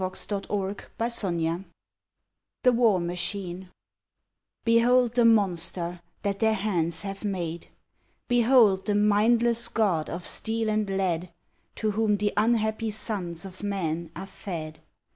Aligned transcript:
140 0.01 0.49
ON 0.49 0.57
THE 0.97 1.07
GREAT 1.09 1.51
WAR 1.51 1.65
THE 2.63 2.71
WAR 2.71 2.99
MACHINE 2.99 3.69
Behold 4.65 5.13
the 5.13 5.25
monster 5.25 6.01
that 6.23 6.39
their 6.39 6.55
hands 6.55 7.03
have 7.03 7.23
made! 7.23 7.67
Behold 8.27 8.87
the 8.87 8.95
mindless 8.95 9.67
god 9.67 10.09
of 10.09 10.25
steel 10.25 10.71
and 10.71 10.89
lead 10.89 11.31
To 11.75 11.91
whom 11.91 12.17
the 12.17 12.33
unhappy 12.35 12.89
sons 12.89 13.45
of 13.45 13.61
man 13.61 14.09
are 14.15 14.25
fed! 14.25 14.79